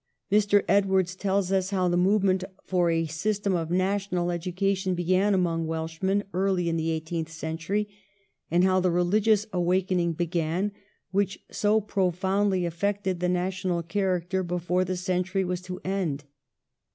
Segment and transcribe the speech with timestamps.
[0.31, 0.63] Mr.
[0.67, 6.23] Edwards tells us how the movement for a system of national education began among Welshmen
[6.33, 7.87] early in the eighteenth century,
[8.49, 10.71] and how the religious awakening began,'
[11.11, 16.23] which so profoundly affected the national character before the century was to end.'